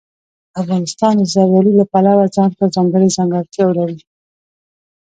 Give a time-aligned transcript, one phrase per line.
[0.61, 3.99] افغانستان د زردالو له پلوه ځانته ځانګړې ځانګړتیاوې لري.